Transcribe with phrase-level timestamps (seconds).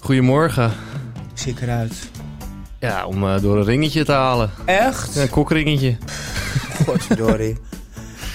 [0.00, 0.72] Goedemorgen.
[1.34, 2.10] Zie ik eruit.
[2.80, 4.50] Ja, om eh, door een ringetje te halen.
[4.64, 5.14] Echt?
[5.14, 5.96] Ja, een kokringetje.
[6.86, 7.56] Godverdorie.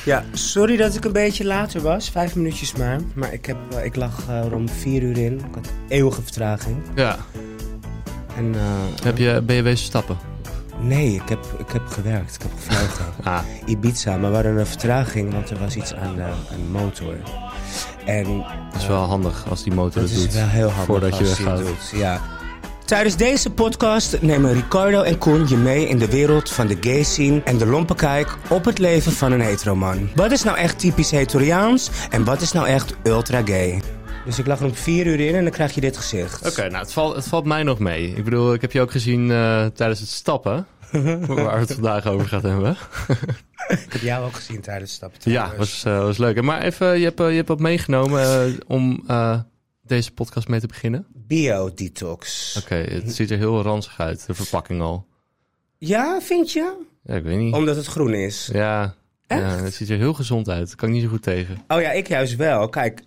[0.06, 2.10] Ja, sorry dat ik een beetje later was.
[2.10, 3.00] Vijf minuutjes maar.
[3.14, 5.34] Maar ik, heb, eh, ik lag eh, rond vier uur in.
[5.34, 6.78] Ik had eeuwige vertraging.
[6.96, 7.18] Ja.
[8.38, 8.56] En,
[9.04, 10.18] Heb je, ben je bezig stappen?
[10.82, 12.36] Nee, ik heb, ik heb gewerkt.
[12.36, 13.06] Ik heb gevlogen.
[13.24, 16.72] Ah, Ibiza, maar we hadden een vertraging, want er was iets aan de, aan de
[16.72, 17.16] motor.
[18.06, 18.38] En
[18.72, 20.34] dat is wel handig als die motor dat het is doet.
[20.34, 21.58] wel heel handig voordat je als weggaat.
[21.58, 22.22] het doet, ja.
[22.86, 27.04] Tijdens deze podcast nemen Ricardo en Koen je mee in de wereld van de gay
[27.04, 30.10] scene en de lompe kijk op het leven van een heteroman.
[30.16, 33.82] Wat is nou echt typisch hetoriaans en wat is nou echt ultra gay?
[34.30, 36.48] Dus ik lag er om vier uur in en dan krijg je dit gezicht.
[36.48, 38.16] Oké, nou het valt, het valt mij nog mee.
[38.16, 40.68] Ik bedoel, ik heb je ook gezien eh, tijdens het stappen.
[41.28, 42.78] waar we het vandaag over gaat hebben.
[43.86, 45.32] Ik heb jou ook gezien tijdens het stappen.
[45.32, 46.42] Ja, was, eh, was leuk.
[46.42, 49.04] Maar even, je hebt, eh, je hebt wat meegenomen om
[49.84, 51.08] deze podcast mee te beginnen.
[51.14, 52.56] Biodetox.
[52.64, 55.08] Oké, het ziet er heel ranzig uit, de verpakking al.
[55.78, 56.86] Ja, vind je?
[57.04, 57.54] Ja, ik weet niet.
[57.54, 58.50] Omdat het groen is.
[58.54, 58.96] Ja,
[59.28, 59.42] Echt?
[59.42, 60.76] ja, het ziet er heel gezond uit.
[60.76, 61.64] Kan ik niet zo goed tegen.
[61.68, 62.70] Oh ja, ik juist wel.
[62.70, 63.04] Kijk,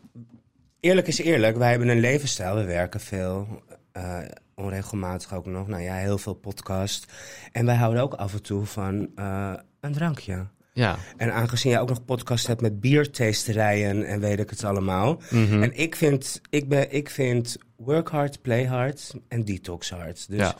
[0.82, 1.56] eerlijk is eerlijk.
[1.56, 2.54] Wij hebben een levensstijl.
[2.54, 3.62] We werken veel.
[3.92, 4.18] eh,
[4.54, 5.66] onregelmatig ook nog.
[5.68, 7.12] Nou ja, heel veel podcast.
[7.52, 10.46] En wij houden ook af en toe van eh, een drankje.
[10.72, 15.20] Ja, En aangezien jij ook nog podcast hebt met biertasterijen en weet ik het allemaal.
[15.30, 15.62] Mhm.
[15.62, 20.28] En ik vind, ik, ben, ik vind work hard, play hard en detox hard.
[20.28, 20.56] Dus Ja.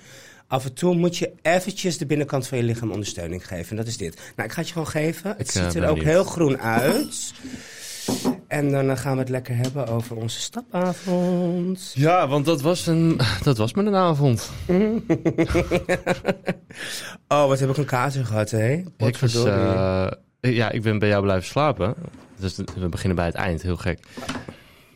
[0.46, 3.70] af en toe moet je eventjes de binnenkant van je lichaam ondersteuning geven.
[3.70, 4.14] En dat is dit.
[4.36, 5.30] Nou, ik ga het je gewoon geven.
[5.30, 7.32] Het Ik, ziet eh, er ook heel groen uit.
[8.52, 11.92] En dan eh, gaan we het lekker hebben over onze stapavond.
[11.94, 14.50] ja want dat was, een, dat was me een avond.
[17.28, 18.84] Oh, wat heb ik een kater gehad, hè?
[18.96, 20.06] Ik was, eh,
[20.40, 21.94] ja, ik ben bij jou blijven slapen.
[22.36, 23.98] Dus we beginnen bij het eind, heel gek.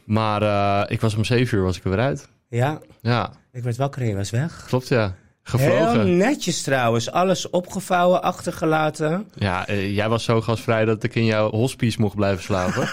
[0.04, 2.28] Maar eh, ik was om zeven uur was ik er weer uit.
[2.48, 4.64] Ja, Ja, ik werd wakker en je was weg.
[4.66, 5.14] klopt ja.
[5.46, 6.16] Heel Gevlogen.
[6.16, 7.10] netjes trouwens.
[7.10, 9.26] Alles opgevouwen, achtergelaten.
[9.34, 12.82] Ja, eh, jij was zo gastvrij dat ik in jouw hospice mocht blijven slapen.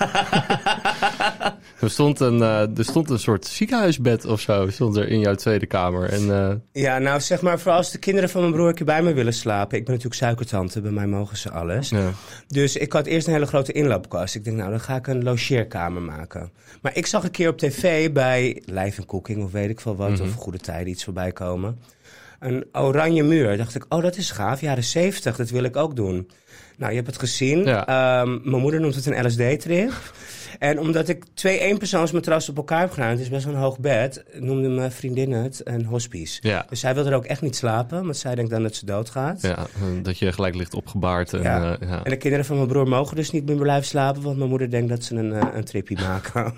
[1.81, 5.35] er, stond een, eh, er stond een soort ziekenhuisbed of zo stond er in jouw
[5.35, 6.09] tweede kamer.
[6.09, 8.85] En eh, Ja, nou zeg maar, voor als de kinderen van mijn broer een keer
[8.85, 9.77] bij me willen slapen.
[9.77, 11.89] Ik ben natuurlijk suikertante, bij mij mogen ze alles.
[11.89, 12.11] ja.
[12.47, 14.35] Dus ik had eerst een hele grote inloopkast.
[14.35, 16.51] Ik denk, nou, dan ga ik een logeerkamer maken.
[16.81, 19.95] Maar ik zag een keer op tv bij Live en Cooking of weet ik veel
[19.95, 21.79] wat, of Goede Tijden iets voorbij komen.
[22.43, 23.57] Een oranje muur.
[23.57, 24.61] Dacht ik, oh, dat is gaaf.
[24.61, 26.29] Jaren 70, dat wil ik ook doen.
[26.77, 27.63] Nou, je hebt het gezien.
[27.63, 27.85] Ja.
[27.87, 29.91] Ehm, mijn moeder noemt het een LSD-trip.
[30.59, 33.79] En omdat ik twee eenpersoonsmatras op elkaar heb gedaan, het is best wel een hoog
[33.79, 36.39] bed, noemde mijn vriendin het een hospice.
[36.41, 36.65] Ja.
[36.69, 39.41] Dus zij wil er ook echt niet slapen, want zij denkt dan dat ze doodgaat.
[39.41, 39.67] ja,
[40.01, 41.33] dat je gelijk ligt opgebaard.
[41.33, 41.77] En, Ja.
[41.79, 42.03] eh, ja.
[42.03, 44.69] En de kinderen van mijn broer mogen dus niet meer blijven slapen, want mijn moeder
[44.69, 46.53] denkt dat ze een, eh, een tripje maken.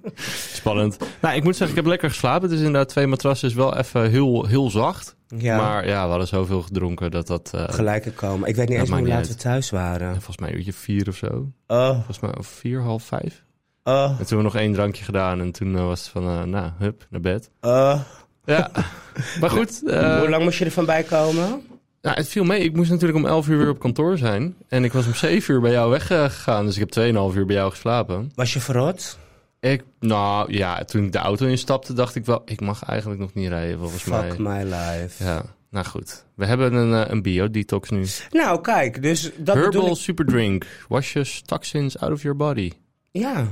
[0.52, 0.96] Spannend.
[1.20, 2.42] Nou, ik moet zeggen, ik heb lekker geslapen.
[2.42, 5.16] Het is inderdaad twee matrassen is wel even heel, heel zacht.
[5.38, 7.52] Ja, Maar ja, we hadden zoveel gedronken dat dat...
[7.54, 8.48] gelijke komen.
[8.48, 10.12] Ik weet niet eens hoe laat we thuis waren.
[10.14, 11.52] volgens mij een uurtje vier of zo.
[11.66, 13.44] Oh, Volgens mij of vier, half vijf.
[13.84, 15.40] oh, En toen hebben we nog één drankje gedaan.
[15.40, 17.50] En toen eh, was het van, eh, nou, hup, naar bed.
[17.60, 18.00] oh.
[18.44, 18.70] Ja,
[19.40, 19.80] maar goed.
[19.84, 21.62] Hoe lang moest je ervan bij komen?
[22.02, 22.60] nou, het viel mee.
[22.60, 24.54] Ik moest natuurlijk om 11 uur weer op kantoor zijn.
[24.68, 26.66] En ik was om 7 uur bij jou weggegaan.
[26.66, 28.32] Dus ik heb 2,5 uur bij jou geslapen.
[28.34, 29.18] Was je verrot?
[29.60, 32.42] Ik, nou ja, toen ik de auto instapte, dacht ik wel...
[32.44, 34.64] Ik mag eigenlijk nog niet rijden, volgens Fuck mij.
[34.64, 35.24] my life.
[35.24, 36.24] Ja, nou goed.
[36.34, 38.04] We hebben een, eh, een bio-detox nu.
[38.30, 39.96] Nou, kijk, dus dat bedoel Herbal ik.
[39.96, 40.66] super drink.
[40.88, 42.72] Washes toxins out of your body.
[43.10, 43.46] Ja.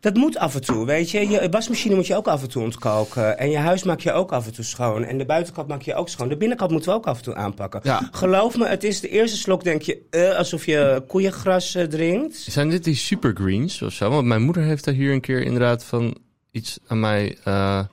[0.00, 1.28] Dat moet af en toe, weet je.
[1.28, 3.38] Je wasmachine moet je ook af en toe ontkalken.
[3.38, 5.04] En je huis maak je ook af en toe schoon.
[5.04, 6.28] En de buitenkant maak je ook schoon.
[6.28, 7.80] De binnenkant moeten we ook af en toe aanpakken.
[7.82, 8.08] Ja.
[8.12, 12.36] Geloof me, het is de eerste slok, denk je, eh, alsof je koeiengras eh, drinkt.
[12.36, 14.10] Zijn dit die super greens of zo?
[14.10, 16.16] Want mijn moeder heeft daar hier een keer inderdaad van
[16.50, 17.36] iets aan mij...
[17.44, 17.84] eh,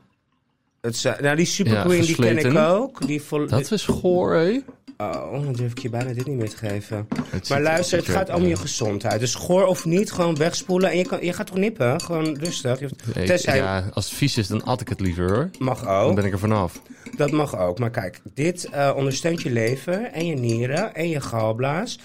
[0.81, 3.07] Het, nou, die Super Ja, Queen, die ken ik ook.
[3.07, 4.59] Die dat is goor, hé.
[4.97, 7.07] Oh, dan durf ik je bijna dit niet meer te geven.
[7.29, 9.19] Het Maar luister, het gaat om je gezondheid.
[9.19, 10.89] Dus goor of niet, gewoon wegspoelen.
[10.91, 12.01] En je, kan, je gaat toch nippen?
[12.01, 12.79] Gewoon rustig.
[12.79, 15.49] Je- Nee, Tenzij- Ja, als het vies is, dan at ik het liever hoor.
[15.59, 16.15] Mag Dan ook.
[16.15, 16.81] ben ik er vanaf.
[17.15, 17.79] Dat mag ook.
[17.79, 21.99] Maar kijk, dit eh, ondersteunt je lever en je nieren en je galblaas.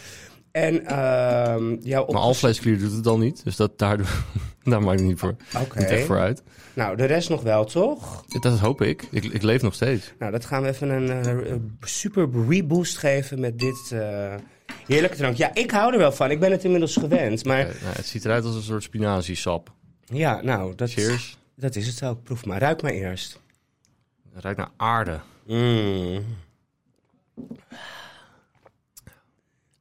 [0.52, 2.14] En ehm jouw Maar op...
[2.14, 3.44] alvleesklier doet het al niet.
[3.44, 3.99] Dus dat, daar,
[4.62, 5.34] daar maak ik niet voor.
[5.60, 5.78] Oké.
[5.78, 6.43] Niet echt voor uit.
[6.75, 8.25] Nou, de rest nog wel, toch?
[8.40, 9.06] Dat hoop ik.
[9.10, 10.12] Ik, ik leef nog steeds.
[10.19, 11.10] Nou, dat gaan we even een
[11.44, 14.34] eh, super reboost geven met dit eh,
[14.87, 15.37] heerlijke drank.
[15.37, 16.31] Ja, ik hou er wel van.
[16.31, 17.44] Ik ben het inmiddels gewend.
[17.44, 19.72] Maar nou, het ziet eruit als een soort spinaziesap.
[20.05, 21.38] ja, nou, dat, Cheers.
[21.56, 22.22] dat is het ook.
[22.22, 22.58] Proef maar.
[22.58, 23.40] Ruik maar eerst.
[24.32, 25.20] Het ruikt naar aarde.
[25.46, 26.25] Mm.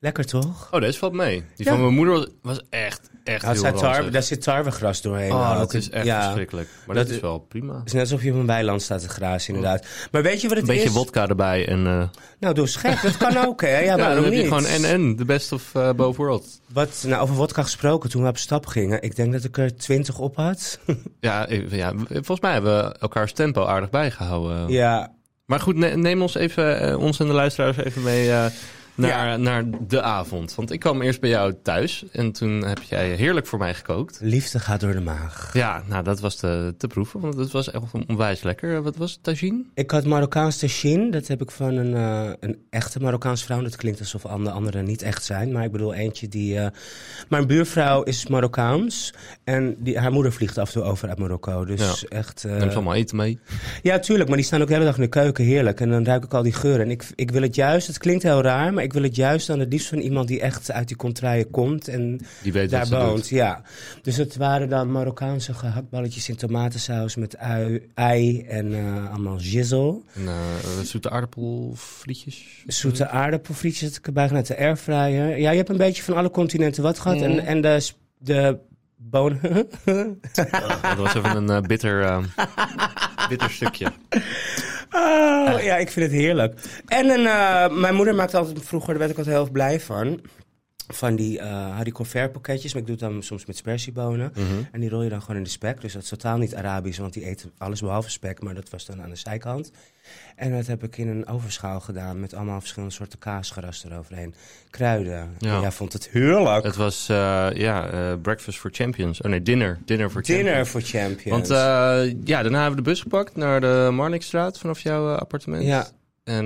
[0.03, 0.67] Lekker toch?
[0.71, 1.43] Oh, deze valt mee.
[1.55, 1.71] Die Ja.
[1.71, 4.11] van mijn moeder was, was echt, echt heel tarwe, ranzig.
[4.11, 5.31] daar zit tarwegras doorheen.
[5.31, 5.57] Oh, ook.
[5.57, 6.21] dat is echt ja.
[6.23, 6.69] verschrikkelijk.
[6.85, 7.73] Maar Dat dat is wel prima.
[7.77, 9.85] Het is net alsof je op een weiland staat te grazen, inderdaad.
[10.11, 10.93] Maar weet je wat Een het beetje is?
[10.95, 11.87] wodka erbij en...
[11.87, 12.03] eh,
[12.39, 13.01] Nou, doe gek.
[13.01, 13.79] Dat kan ook, hè?
[13.79, 14.47] Ja, ja, waarom dan heb je niet?
[14.47, 16.59] gewoon en-en, de best of eh both worlds.
[16.73, 19.01] Wat, nou, over wodka gesproken, toen we op stap gingen.
[19.01, 20.79] Ik denk dat ik er twintig op had.
[21.19, 24.67] Ja, ja, volgens mij hebben we elkaars tempo aardig bijgehouden.
[24.69, 25.13] ja,
[25.45, 28.45] Maar goed, ne- neem ons, even, eh, ons en de luisteraars even mee eh,
[29.01, 29.37] naar, Ja.
[29.37, 30.55] naar de avond.
[30.55, 34.19] Want ik kwam eerst bij jou thuis en toen heb jij heerlijk voor mij gekookt.
[34.21, 35.49] liefde gaat door de maag.
[35.53, 38.81] Ja, nou dat was te, te proeven, want het was echt onwijs lekker.
[38.83, 39.63] Wat was het, tagine?
[39.73, 41.11] Ik had Marokkaans tagine.
[41.11, 43.61] Dat heb ik van een, eh, een echte Marokkaanse vrouw.
[43.61, 45.51] Dat klinkt alsof alle anderen niet echt zijn.
[45.51, 46.57] Maar ik bedoel eentje die...
[46.59, 46.67] eh,
[47.29, 49.13] Mijn buurvrouw is Marokkaans.
[49.43, 51.65] En die, haar moeder vliegt af en toe over uit Marokko.
[51.65, 52.43] Dus echt...
[52.43, 53.39] eh, Neem ze allemaal eten mee.
[53.81, 54.27] Ja, tuurlijk.
[54.27, 55.45] Maar die staan ook de hele dag in de keuken.
[55.45, 55.79] Heerlijk.
[55.79, 56.85] En dan ruik ik al die geuren.
[56.85, 57.87] En ik, ik wil het juist...
[57.87, 58.73] Het klinkt heel raar.
[58.73, 61.49] Maar ik wil het juist dan het liefst van iemand die echt uit die contraien
[61.49, 61.87] komt.
[61.87, 63.15] En Die weet daar woont.
[63.15, 63.29] doet.
[63.29, 63.61] Ja.
[64.01, 70.01] Dus het waren dan Marokkaanse gehaktballetjes in tomatensaus met ui, ei en eh, allemaal gizzle.
[70.13, 70.33] En, eh,
[70.83, 72.63] zoete aardappelfrietjes.
[72.67, 75.37] Zoete aardappelfrietjes had ik erbij gedaan de airfryer.
[75.37, 77.21] Ja, je hebt een beetje van alle continenten wat gehad.
[77.21, 78.57] En, en de, de
[79.01, 79.41] bonen...
[80.81, 82.23] Dat was even een eh, bitter, eh,
[83.29, 83.91] bitter stukje.
[84.91, 86.81] Oh, ja, ik vind het heerlijk.
[86.85, 89.79] En een, eh, mijn moeder maakte altijd vroeger, daar werd ik altijd heel erg blij
[89.79, 90.21] van.
[90.87, 94.31] Van die eh haricot pakketjes, maar ik doe het dan soms met spersiebonen.
[94.35, 94.63] Mhm.
[94.71, 95.81] En die rol je dan gewoon in de spek.
[95.81, 98.41] Dus dat is totaal niet Arabisch, want die eten alles behalve spek.
[98.41, 99.71] Maar dat was dan aan de zijkant.
[100.41, 104.33] En dat heb ik in een overschaal gedaan met allemaal verschillende soorten kaasgeras eroverheen.
[104.69, 105.35] Kruiden.
[105.37, 105.55] Ja.
[105.55, 106.63] En jij vond het heerlijk.
[106.63, 109.21] Het was, eh, ja, eh, breakfast for champions.
[109.21, 109.79] Oh nee, dinner.
[109.85, 110.69] Dinner for Dinner champions.
[110.69, 111.29] for champions.
[111.29, 115.63] Want eh, ja, daarna hebben we de bus gepakt naar de Marnixstraat vanaf jouw appartement.
[115.63, 115.87] Ja.
[116.23, 116.45] En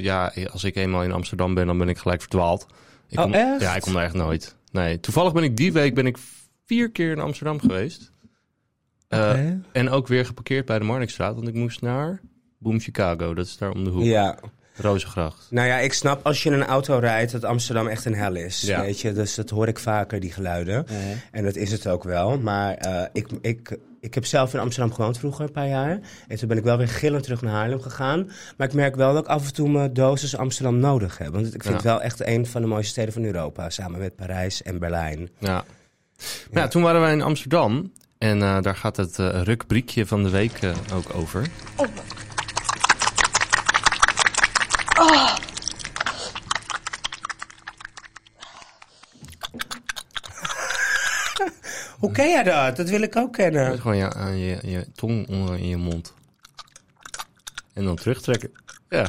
[0.00, 2.66] ja, als ik eenmaal in Amsterdam ben, dan ben ik gelijk verdwaald.
[3.08, 3.60] Ik Oh, kom, echt?
[3.60, 4.56] Ja, ik kom daar echt nooit.
[4.72, 6.18] Nee, toevallig ben ik die week ben ik
[6.64, 8.10] vier keer in Amsterdam geweest.
[9.72, 12.20] En ook weer geparkeerd bij de Marnixstraat, want ik moest naar
[12.58, 13.34] Boom Chicago.
[13.34, 14.02] Dat is daar om de hoek.
[14.04, 14.38] Ja.
[14.78, 15.46] Rozengracht.
[15.50, 18.34] Nou ja, ik snap als je in een auto rijdt dat Amsterdam echt een hel
[18.34, 18.60] is.
[18.60, 18.80] Ja.
[18.80, 19.12] Weet je?
[19.12, 20.86] Dus dat hoor ik vaker, die geluiden.
[21.30, 22.38] En dat is het ook wel.
[22.38, 25.98] Maar eh, ik, ik, ik heb zelf in Amsterdam gewoond vroeger, een paar jaar.
[26.28, 28.30] En toen ben ik wel weer gillend terug naar Haarlem gegaan.
[28.56, 31.32] Maar ik merk wel dat ik af en toe mijn dosis Amsterdam nodig heb.
[31.32, 31.72] Want ik vind Ja.
[31.72, 33.70] het wel echt een van de mooiste steden van Europa.
[33.70, 35.28] Samen met Parijs en Berlijn.
[35.38, 35.64] Ja.
[36.52, 37.92] Maar ja, toen waren wij in Amsterdam.
[38.18, 40.60] En eh, daar gaat het eh rukbriekje van de week
[40.94, 41.46] ook over.
[52.06, 52.76] Hoe ken jij dat?
[52.76, 53.70] Dat wil ik ook kennen.
[53.70, 56.14] Met gewoon je, aan je, je tong onder in je mond.
[57.74, 58.50] En dan terugtrekken.
[58.88, 59.08] Ja.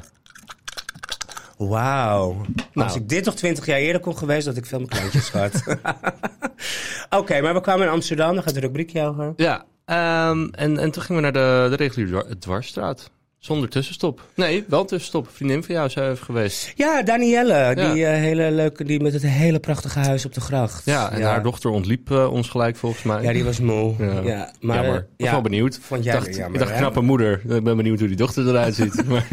[1.58, 2.34] Wauw.
[2.34, 2.88] Nou.
[2.88, 5.64] Als ik dit nog twintig jaar eerder kon geweest, dat ik veel meer kleintjes gehad.
[7.20, 8.34] Oké, maar we kwamen in Amsterdam.
[8.34, 9.34] Dan gaat de rubriekje over.
[9.36, 9.66] Ja.
[9.86, 13.12] ehm, en, en toen gingen we naar de, de reguliere dwar- dwarsstraat.
[13.40, 14.22] Zonder tussenstop.
[14.36, 15.30] Nee, wel tussenstop.
[15.32, 16.74] Vriendin van jou zou even geweest.
[16.76, 20.86] Ja, Danielle, die eh, hele leuke, die met het hele prachtige huis op de gracht.
[20.86, 23.22] Ja, en haar dochter ontliep eh, ons gelijk volgens mij.
[23.22, 23.94] Ja, die was moe.
[24.00, 24.22] Ja.
[24.22, 24.96] Ja, maar jammer.
[24.96, 25.80] eh, Ik was wel benieuwd.
[25.82, 26.78] Vond Ik jij dacht, jammer, ik dacht hè?
[26.78, 27.34] knappe moeder.
[27.56, 29.06] Ik ben benieuwd hoe die dochter eruit ziet.
[29.08, 29.28] Maar,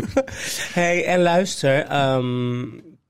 [0.73, 2.63] Hey, en luister, ehm,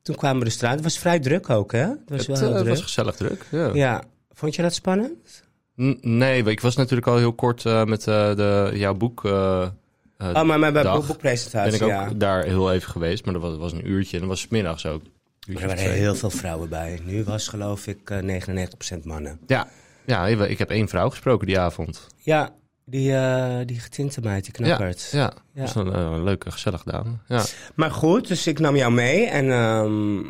[0.03, 0.75] toen kwamen we de straat.
[0.75, 1.79] Het was vrij druk ook, hè?
[1.81, 2.77] Het was het wel heel was druk.
[2.83, 3.47] gezellig druk.
[3.75, 4.03] Ja.
[4.33, 5.43] Vond je dat spannend?
[5.83, 9.23] N- Nee, ik was natuurlijk al heel kort met de, jouw boek.
[10.31, 12.15] Eh, Oh, maar bij dag boek- boekpresentatie, ben ik ook ja.
[12.17, 14.87] daar heel even geweest, maar dat was, was een uurtje en dat was 's middags
[14.87, 15.03] ook.
[15.47, 15.99] Maar er waren twee.
[15.99, 17.01] heel veel vrouwen bij.
[17.05, 18.19] Nu was geloof ik eh
[18.99, 19.41] 99% mannen.
[19.47, 19.69] Ja,
[20.07, 22.07] ja, ik heb één vrouw gesproken die avond.
[22.17, 22.51] Ja,
[22.85, 25.09] die, eh die getinte meid, die knappert.
[25.13, 25.65] Ja, Ja.
[25.65, 27.11] dat was een, leuke, gezellige dame.
[27.29, 27.45] Ja.
[27.75, 30.23] Maar goed, dus ik nam jou mee en ehm,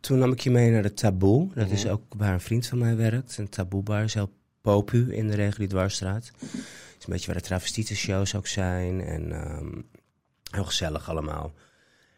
[0.00, 1.48] toen nam ik je mee naar de Taboe.
[1.54, 3.38] Dat is ook waar een vriend van mij werkt.
[3.38, 6.30] Een Taboe-bar is heel popu in de reguliere dwarsstraat.
[7.06, 9.80] Een beetje waar de travestietenshows ook zijn en ehm,
[10.50, 11.52] heel gezellig allemaal.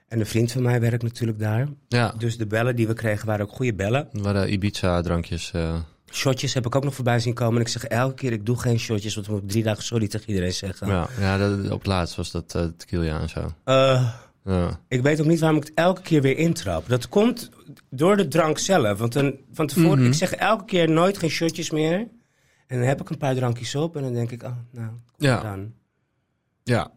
[0.09, 1.69] En een vriend van mij werkt natuurlijk daar.
[1.89, 4.09] ja, Dus de bellen die we kregen waren ook goede bellen.
[4.13, 5.51] er waren Ibiza-drankjes.
[5.53, 5.75] eh,
[6.13, 7.55] Shotjes heb ik ook nog voorbij zien komen.
[7.55, 10.09] En ik zeg elke keer, ik doe geen shotjes, want we moeten drie dagen sorry
[10.09, 10.87] tegen iedereen zeggen.
[10.89, 13.53] ja, ja dat, op het laatst was dat eh tequila en zo.
[13.65, 14.13] Eh,
[14.45, 14.81] Ja.
[14.89, 16.89] Ik weet ook niet waarom ik het elke keer weer intrap.
[16.89, 17.51] Dat komt
[17.91, 18.99] door de drank zelf.
[18.99, 20.07] Want een, van tevoren, Mhm.
[20.07, 22.07] ik zeg elke keer nooit geen shotjes meer.
[22.69, 25.41] En dan heb ik een paar drankjes op en dan denk ik, oh, nou, Ja.
[25.43, 25.73] dan.
[26.65, 26.91] ja.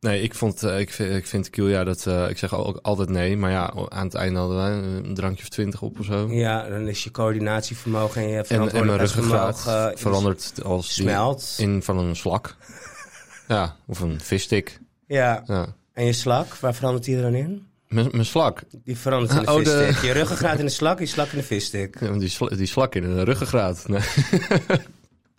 [0.00, 3.08] Nee, ik, vond, eh, ik, vind, ik vind tequila, dat, eh, ik zeg ook altijd
[3.08, 3.36] nee.
[3.36, 6.28] Maar ja, aan het einde hadden wij een drankje of twintig op of zo.
[6.32, 10.94] Ja, dan is je coördinatievermogen en je En, en mijn verantwoordelijkheidsvermogen ruggengraat eh, verandert als
[10.94, 11.54] die- smelt.
[11.58, 12.56] in van een slak.
[13.48, 14.80] ja, of een visstick.
[15.06, 15.74] Ja, Ja.
[15.92, 17.66] en je slak, waar verandert die er dan in?
[17.88, 18.62] Mijn mijn slak.
[18.84, 20.04] Die verandert in de Oh, de- visstick.
[20.04, 22.00] Je ruggengraat in de slak, je slak in de visstick.
[22.00, 23.88] Ja, want Die, die slak in een ruggengraat.
[23.88, 24.00] Nee.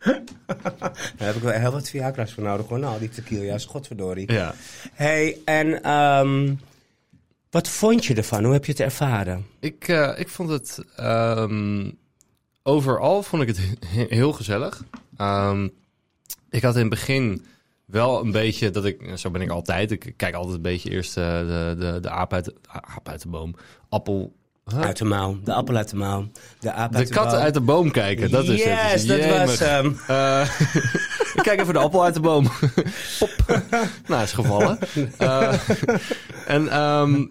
[1.17, 2.79] Daar heb ik wel heel wat Viagra's voor nodig hoor.
[2.79, 4.31] Nou, die tequila's, godverdorie.
[4.31, 4.53] Ja.
[4.93, 6.53] hey, en ehm,
[7.49, 8.43] wat vond je ervan?
[8.43, 9.45] Hoe heb je het ervaren?
[9.59, 10.79] Ik, eh, ik vond het...
[10.95, 11.89] ehm,
[12.63, 14.83] overal vond ik het he- heel gezellig.
[15.17, 15.67] Ehm,
[16.49, 17.45] ik had in het begin
[17.85, 19.11] wel een beetje dat ik...
[19.15, 19.91] Zo ben ik altijd.
[19.91, 23.21] Ik kijk altijd een beetje eerst eh, de, de, de aap, uit de, aap uit
[23.21, 23.55] de boom.
[23.89, 24.33] Appel...
[24.71, 24.81] Huh?
[24.81, 26.27] Uit de mouw, de appel uit de mouw,
[26.59, 27.39] de aap De uit de kat boom.
[27.39, 29.07] uit de boom kijken, dat is yes, het.
[29.07, 29.45] dat Jemig.
[29.45, 29.97] was hem.
[30.07, 30.41] Eh,
[31.35, 32.47] ik kijk even de appel uit de boom.
[33.19, 33.63] Pop.
[34.07, 34.79] nou, is gevallen.
[35.17, 35.53] Eh,
[36.47, 37.25] en ehm,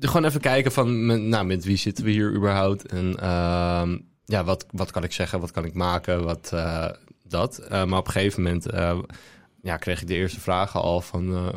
[0.00, 2.86] gewoon even kijken van, met, nou, met wie zitten we hier überhaupt?
[2.86, 5.40] En ehm, ja, wat, wat kan ik zeggen?
[5.40, 6.24] Wat kan ik maken?
[6.24, 6.88] Wat eh,
[7.28, 7.66] dat.
[7.68, 8.66] Maar op een gegeven moment
[9.62, 11.52] ja, kreeg ik de eerste vragen al van...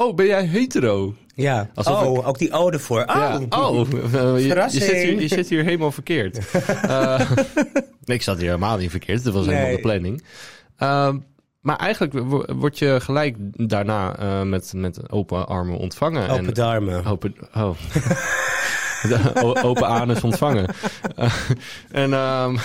[0.00, 1.14] oh, ben jij hetero?
[1.34, 3.00] Ja, Alsof oh, ook die ode voor.
[3.00, 3.40] Oh, Ja.
[3.48, 6.38] Oh, eh, je, je, zit hier, je zit hier helemaal verkeerd.
[6.82, 7.30] Eh,
[8.04, 9.24] ik zat hier helemaal niet verkeerd.
[9.24, 9.76] Dat was helemaal Nee.
[9.76, 10.24] de planning.
[10.76, 11.18] Ehm,
[11.60, 13.36] maar eigenlijk wo- word je gelijk
[13.68, 16.28] daarna eh, met, met open armen ontvangen.
[16.28, 17.04] open en, darmen.
[17.04, 17.76] open, oh.
[19.64, 20.74] Open anus ontvangen.
[21.90, 22.56] En, ehm,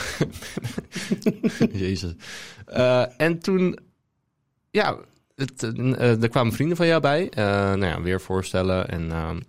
[1.72, 2.13] Jezus.
[3.18, 3.80] En toen,
[4.72, 4.98] ja,
[5.36, 7.30] het, eh, er kwamen vrienden van jou bij.
[7.30, 8.88] Eh, nou ja, weer voorstellen.
[8.89, 9.39] En ehm,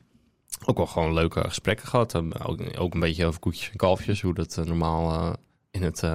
[0.65, 2.15] ook wel gewoon leuke gesprekken gehad.
[2.15, 4.21] Eh, ook, ook een beetje over koetjes en kalfjes.
[4.23, 5.33] Hoe dat eh, normaal eh,
[5.71, 6.15] in het eh,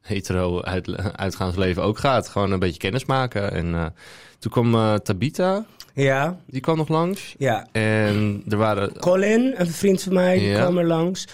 [0.00, 2.28] hetero uit, uitgaansleven ook gaat.
[2.28, 3.52] Gewoon een beetje kennis maken.
[3.52, 3.86] En eh,
[4.38, 7.34] toen kwam eh, Tabita, Ja, die kwam nog langs.
[7.38, 7.66] ja.
[7.72, 10.60] En er waren Colin, een vriend van mij, die Ja.
[10.60, 11.26] kwam er langs.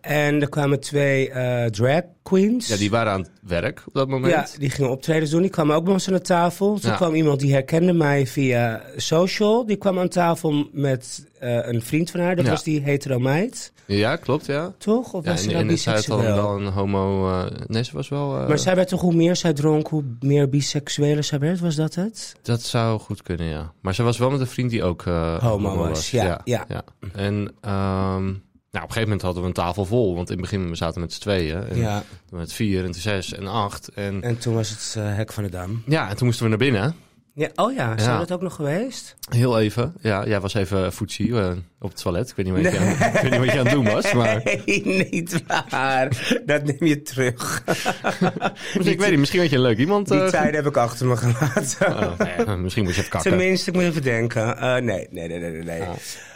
[0.00, 2.68] En er kwamen twee eh, drag queens.
[2.68, 4.32] Ja, die waren aan het werk op dat moment.
[4.32, 5.40] Ja, die gingen optredens doen.
[5.40, 6.78] Die kwamen ook bij ons aan de tafel.
[6.80, 6.96] Toen Ja.
[6.96, 9.66] kwam iemand die herkende mij via social.
[9.66, 12.36] Die kwam aan tafel met eh, een vriend van haar.
[12.36, 12.50] Dat Ja.
[12.50, 13.72] was die hetero meid.
[13.86, 14.72] Ja, klopt, ja.
[14.78, 15.12] Toch?
[15.12, 16.34] Of Ja, was ze nou en zij biseksueel?
[16.34, 17.28] wel een homo...
[17.30, 18.38] eh, nee, ze was wel...
[18.40, 21.60] eh, Maar zij werd toch hoe meer zij dronk, hoe meer biseksueler zij werd?
[21.60, 22.36] Was dat het?
[22.42, 23.72] Dat zou goed kunnen, ja.
[23.80, 26.66] Maar ze was wel met een vriend die ook eh, Homo was, ja, ja.
[27.12, 28.32] En ehm,
[28.74, 30.14] nou, op een gegeven moment hadden we een tafel vol.
[30.14, 31.64] Want in het begin we zaten met z'n tweeën.
[31.68, 32.02] En Ja.
[32.30, 33.88] met vier en zes en acht.
[33.88, 35.82] En En toen was het eh, hek van de dam.
[35.86, 36.94] ja, en toen moesten we naar binnen.
[37.36, 38.18] Ja, oh ja, is Ja.
[38.18, 39.16] dat ook nog geweest?
[39.30, 39.94] Heel even.
[40.00, 41.50] Ja, jij was even voetsie eh,
[41.80, 42.28] op het toilet.
[42.30, 44.12] Ik weet, niet wat je aan, ik weet niet wat je aan het doen was.
[44.12, 46.40] Maar Nee, niet waar.
[46.46, 47.62] Dat neem je terug.
[47.66, 50.08] misschien, ik weet niet, misschien had je een leuk iemand.
[50.08, 51.86] Die eh, tijd heb ik achter me gelaten.
[51.96, 53.30] oh, nee, misschien moet je even kakken.
[53.30, 54.56] Tenminste, ik moet even denken.
[54.58, 55.62] Eh, nee, nee, nee, nee, nee.
[55.62, 55.80] nee.
[55.80, 55.88] Oh.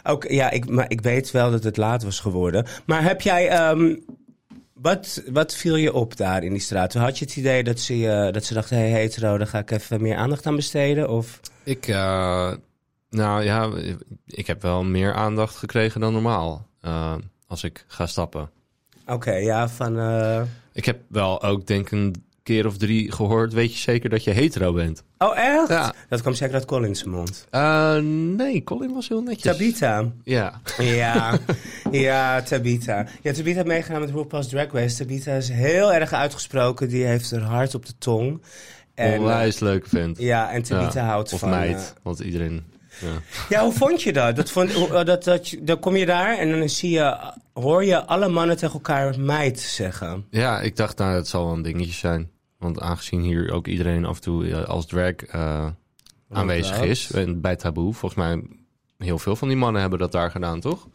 [0.04, 2.66] Ook, ja, ik, maar ik weet wel dat het laat was geworden.
[2.86, 3.48] Maar heb jij...
[3.48, 3.94] ehm,
[4.80, 6.94] wat, wat viel je op daar in die straat?
[6.94, 8.76] Had je het idee dat ze, je- dat ze dachten...
[8.76, 11.08] Hé, hey, hetero, daar ga ik even meer aandacht aan besteden?
[11.10, 11.40] Of...
[11.64, 12.52] Ik, eh,
[13.10, 13.70] nou ja,
[14.26, 16.66] ik heb wel meer aandacht gekregen dan normaal.
[16.80, 17.14] eh,
[17.46, 18.50] als ik ga stappen.
[19.06, 19.98] Oké, ja, van...
[19.98, 20.42] eh,
[20.72, 23.52] Ik heb wel ook denk een keer of drie gehoord.
[23.52, 25.02] Weet je zeker dat je hetero bent?
[25.18, 25.68] Oh, echt?
[25.68, 25.92] Ja.
[26.08, 27.46] Dat kwam zeker uit Colin's mond.
[27.50, 27.96] Eh,
[28.36, 29.52] nee, Colin was heel netjes.
[29.56, 30.04] Tabita.
[30.24, 30.60] Ja.
[30.78, 31.38] Ja,
[31.90, 33.06] ja, Tabita.
[33.22, 34.96] Ja, Tabita heeft meegedaan met RuPaul's Drag Race.
[34.96, 36.88] Tabita is heel erg uitgesproken.
[36.88, 38.42] Die heeft er hard op de tong.
[38.94, 40.18] En, Onwijs leuk vent.
[40.18, 41.06] eh, ja, en Tabita Ja.
[41.06, 41.50] houdt Of van...
[41.50, 42.64] meid, eh, want iedereen...
[43.00, 43.08] Ja.
[43.48, 44.36] ja, hoe vond je dat?
[44.36, 47.16] dat, vond, eh, dat, dat dan kom je daar en dan zie je,
[47.52, 50.26] hoor je alle mannen tegen elkaar meid zeggen.
[50.30, 52.30] ja, ik dacht nou, het zal wel een dingetje zijn.
[52.58, 55.66] Want aangezien hier ook iedereen af en toe eh, als drag eh,
[56.30, 57.10] aanwezig is.
[57.10, 58.42] En bij Taboe, volgens mij
[58.98, 60.88] heel veel van die mannen hebben dat daar gedaan, toch?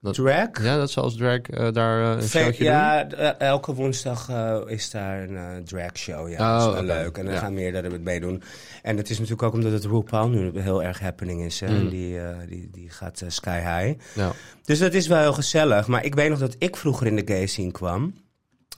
[0.00, 0.62] Dat- Drag?
[0.62, 2.72] Ja, dat ze als drag eh, daar een Ve- showtje doen.
[2.72, 3.08] ja,
[3.38, 4.28] elke woensdag
[4.66, 6.30] is daar een drag show.
[6.30, 7.16] Ja, dat is Oh, wel leuk.
[7.18, 7.40] En dan Ja.
[7.40, 8.42] gaan meerdere het meedoen.
[8.82, 11.60] En het is natuurlijk ook omdat het RuPaul nu heel erg happening is.
[11.60, 11.68] Hè?
[11.68, 11.74] Mm.
[11.76, 14.00] En Die, eh, die, die gaat sky high.
[14.14, 14.32] Ja.
[14.64, 15.86] Dus dat is wel heel gezellig.
[15.86, 18.14] Maar ik weet nog dat ik vroeger in de gay scene kwam.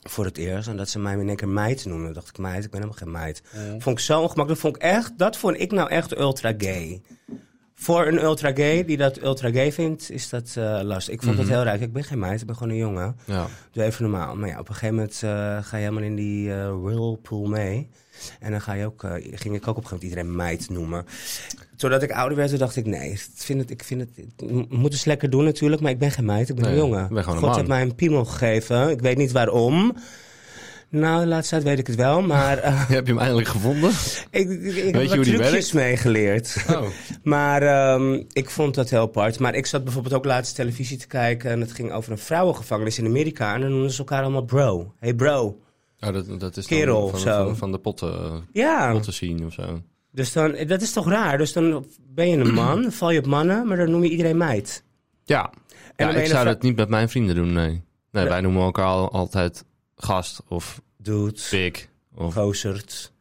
[0.06, 0.68] Voor het eerst.
[0.68, 2.12] En dat ze mij in één keer meid noemden.
[2.14, 3.42] dacht ik, meid, ik ben helemaal geen meid.
[3.78, 4.48] Vond ik zo ongemakkelijk.
[4.48, 7.02] Dat vond ik echt, dat vond ik nou echt ultra gay.
[7.74, 11.14] Voor een ultra gay die dat ultra gay vindt, is dat eh, lastig.
[11.14, 11.44] Ik vond Mhm.
[11.46, 11.80] dat heel raar.
[11.80, 13.16] Ik ben geen meid, ik ben gewoon een jongen.
[13.24, 13.46] ja.
[13.72, 14.36] Doe even normaal.
[14.36, 15.30] Maar ja, op een gegeven moment eh,
[15.64, 17.88] ga je helemaal in die eh whirlpool mee.
[18.40, 21.04] En dan ga je ook, ging ik ook op een gegeven moment iedereen meid noemen.
[21.76, 24.10] Totdat ik ouder werd, toen dacht ik, nee, ik vind het, ik vind het,
[24.50, 26.78] ik moet het lekker doen natuurlijk, maar ik ben geen meid, ik ben Nee, een
[26.78, 27.04] jongen.
[27.04, 27.54] ik ben God man.
[27.54, 29.96] heeft mij een piemel gegeven, ik weet niet waarom.
[30.88, 33.90] Nou, de laatste tijd weet ik het wel, maar eh, Heb je hem eindelijk gevonden?
[34.30, 36.64] ik, ik, ik heb wat trucjes meegeleerd.
[36.70, 36.86] Oh.
[37.22, 39.38] Maar ehm, ik vond dat heel apart.
[39.38, 42.98] Maar ik zat bijvoorbeeld ook laatst televisie te kijken en het ging over een vrouwengevangenis
[42.98, 43.54] in Amerika.
[43.54, 44.92] En dan noemden ze elkaar allemaal bro.
[44.98, 45.60] Hey bro.
[46.00, 47.44] Oh, dat, dat is Kerel dan of van, zo.
[47.44, 48.92] van, van de potten, Ja.
[48.92, 49.82] potten zien of zo.
[50.16, 51.38] Dus dan, dat is toch raar?
[51.38, 54.36] Dus dan ben je een man, val je op mannen, maar dan noem je iedereen
[54.36, 54.82] meid.
[55.24, 55.50] Ja,
[55.96, 57.82] En ja ik zou dat niet met mijn vrienden doen, nee.
[58.10, 58.30] Nee, Ja.
[58.30, 59.64] wij noemen elkaar al- altijd
[59.96, 63.12] gast of Dude, pik of gozerd,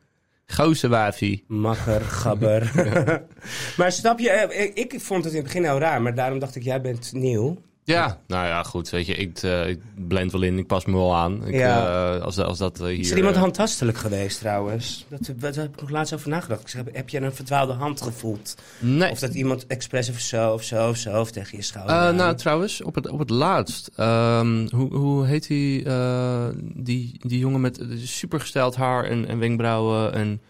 [0.48, 1.44] gozer wijfie.
[1.48, 2.72] makker, gabber.
[3.78, 6.40] maar snap je, eh, ik, ik vond het in het begin heel raar, maar daarom
[6.40, 7.58] dacht ik, jij bent nieuw.
[7.88, 8.90] Ja, nou ja, goed.
[8.90, 11.48] Weet je, ik, eh, ik blend wel in, ik pas me wel aan.
[11.48, 12.16] Ik, Ja.
[12.16, 13.00] eh, als, als dat eh, hier...
[13.00, 15.06] Is er iemand eh, handtastelijk geweest trouwens?
[15.10, 16.62] Dat, daar heb ik nog laatst over nagedacht.
[16.62, 18.56] Ik zeg, heb, je een verdwaalde hand gevoeld?
[18.80, 19.12] Nee.
[19.12, 21.96] Of dat iemand expres of zo of zo of zo of tegen je schouder?
[21.96, 23.90] Eh, nou, trouwens, op het, op het laatst.
[23.96, 29.40] ehm, hoe, hoe heet die, eh, die, die jongen met eh, supergesteld haar en, en
[29.40, 30.14] wenkbrauwen?
[30.14, 30.42] En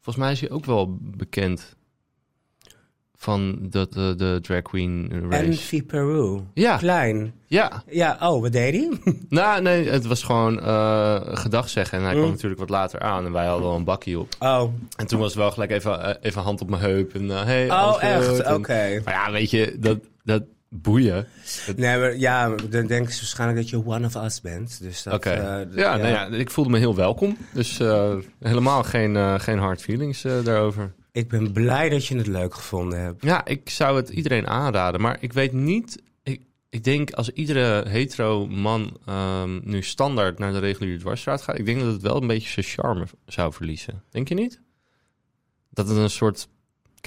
[0.00, 1.76] volgens mij is hij ook wel bekend
[3.16, 5.42] van de, de, de drag queen race.
[5.44, 6.40] Envy Peru.
[6.54, 7.32] Ja, Klein.
[7.46, 7.82] ja.
[7.90, 9.14] Ja, oh, wat deed hij?
[9.28, 11.98] Nou, nee, het was gewoon eh gedag zeggen.
[11.98, 12.18] En hij Mm.
[12.20, 13.24] kwam natuurlijk wat later aan.
[13.26, 14.28] En wij hadden al een bakkie op.
[14.38, 17.14] Oh, En toen was het wel gelijk even, eh, even hand op mijn heup.
[17.14, 18.52] En eh, hey, oh echt?
[18.52, 19.00] Oké.
[19.04, 21.26] Maar ja, weet je, dat, dat boeien.
[21.76, 24.78] Nee, maar ja, dan denken ze waarschijnlijk dat je one of us bent.
[24.82, 25.66] Dus dat, Oké.
[25.72, 27.36] d- ja, nou ja, ik voelde me heel welkom.
[27.52, 27.78] Dus
[28.40, 30.92] helemaal geen, geen hard feelings daarover.
[31.16, 33.22] Ik ben blij dat je het leuk gevonden hebt.
[33.22, 35.00] Ja, ik zou het iedereen aanraden.
[35.00, 36.02] Maar ik weet niet...
[36.22, 41.58] Ik, ik denk als iedere hetero man ehm, nu standaard naar de reguliere dwarsstraat gaat...
[41.58, 44.02] ik denk dat het wel een beetje zijn charme zou verliezen.
[44.10, 44.60] Denk je niet?
[45.70, 46.48] Dat het een soort...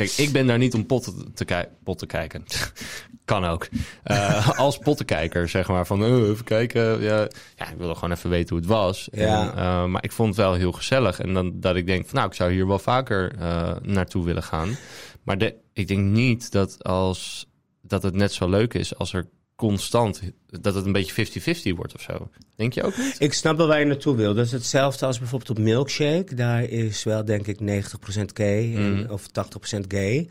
[0.06, 2.44] Kijk, ik ben daar niet om potten te, ki- pot te kijken.
[3.26, 3.68] kan ook.
[4.04, 5.86] Eh, als pottenkijker, zeg maar.
[5.86, 7.02] Van, oh, even kijken.
[7.02, 9.08] Ja, ja, ik wilde gewoon even weten hoe het was.
[9.12, 9.42] Ja.
[9.42, 11.20] En, eh, maar ik vond het wel heel gezellig.
[11.20, 14.44] En dan dat ik denk, van, nou, ik zou hier wel vaker eh, naartoe willen
[14.44, 14.78] gaan.
[15.24, 17.48] Maar de, ik denk niet dat, als,
[17.82, 19.28] dat het net zo leuk is als er
[19.60, 20.22] constant...
[20.62, 21.28] dat het een beetje
[21.74, 22.30] 50-50 wordt of zo.
[22.56, 23.16] Denk je ook niet?
[23.18, 24.34] Ik snap wel waar je naartoe wil.
[24.34, 26.36] Dat is hetzelfde als bijvoorbeeld op Milkshake.
[26.36, 29.12] Daar is wel, denk ik, 90% gay en, Mhm.
[29.12, 30.28] of 80% gay.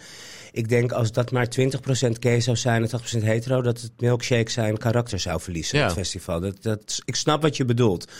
[0.52, 3.62] Ik denk als dat maar 20% gay zou zijn en 80% hetero...
[3.62, 5.84] dat het Milkshake zijn karakter zou verliezen Ja.
[5.84, 6.40] op het festival.
[6.40, 8.10] Dat, dat, ik snap wat je bedoelt.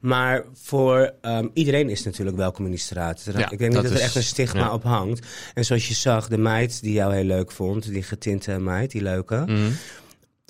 [0.00, 3.22] Maar voor ehm, iedereen is natuurlijk welkom in die straat.
[3.24, 4.72] Ja, ik denk niet dat dat er echt een stigma ja.
[4.72, 5.26] op hangt.
[5.54, 7.84] En zoals je zag, de meid die jou heel leuk vond...
[7.88, 9.42] die getinte meid, die leuke...
[9.46, 9.70] Mhm.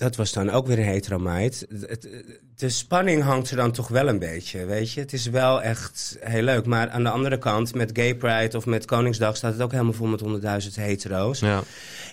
[0.03, 1.65] Dat was dan ook weer een hetero meid.
[1.69, 2.09] Het-
[2.55, 4.99] De spanning hangt er dan toch wel een beetje, weet je.
[4.99, 6.65] Het is wel echt heel leuk.
[6.65, 9.37] Maar aan de andere kant, met Gay Pride of met Koningsdag...
[9.37, 11.39] staat het ook helemaal vol met honderdduizend hetero's.
[11.39, 11.61] Ja.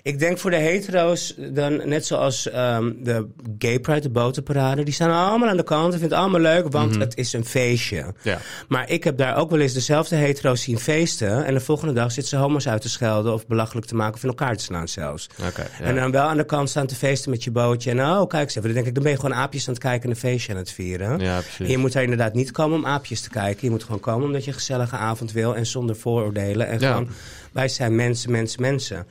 [0.03, 3.27] Ik denk voor de hetero's, dan net zoals ehm, de
[3.59, 4.83] Gay Pride, de botenparade...
[4.83, 7.01] die staan allemaal aan de kant en vinden het allemaal leuk, want Mhm.
[7.01, 8.15] het is een feestje.
[8.23, 8.39] ja.
[8.69, 11.45] Maar ik heb daar ook wel eens dezelfde hetero's zien feesten...
[11.45, 13.33] en de volgende dag zitten ze homo's uit te schelden...
[13.33, 15.27] of belachelijk te maken of in elkaar te slaan zelfs.
[15.37, 15.51] Ja.
[15.81, 17.91] En dan wel aan de kant staan te feesten met je bootje.
[17.91, 18.63] En oh, kijk eens even.
[18.63, 20.59] Dan denk ik, dan ben je gewoon aapjes aan het kijken en een feestje aan
[20.59, 21.19] het vieren.
[21.19, 21.69] ja, En precies.
[21.69, 23.65] je moet daar inderdaad niet komen om aapjes te kijken.
[23.65, 25.57] Je moet gewoon komen omdat je een gezellige avond wil.
[25.57, 26.67] En zonder vooroordelen.
[26.67, 26.91] En Ja.
[26.93, 27.09] gewoon,
[27.53, 29.07] wij zijn mensen, mensen, mensen.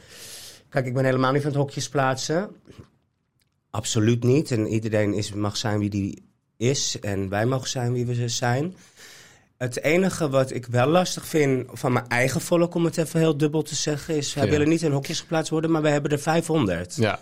[0.70, 2.50] Kijk, ik ben helemaal niet van het hokjes plaatsen.
[3.70, 4.52] Absoluut niet.
[4.52, 6.24] En iedereen is, mag zijn wie die
[6.58, 6.98] is.
[7.02, 8.76] En wij mogen zijn wie we zijn.
[9.58, 13.38] Het enige wat ik wel lastig vind van mijn eigen volk, om het even heel
[13.38, 14.50] dubbel te zeggen, is: wij Ja.
[14.50, 16.96] willen niet in hokjes geplaatst worden, maar we hebben er 500.
[16.96, 17.20] Ja.